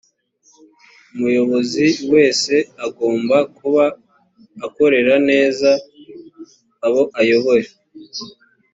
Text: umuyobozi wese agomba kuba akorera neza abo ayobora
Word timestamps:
umuyobozi 1.13 1.85
wese 2.13 2.53
agomba 2.85 3.37
kuba 3.57 3.85
akorera 4.67 5.15
neza 5.29 5.69
abo 6.85 7.03
ayobora 7.19 7.69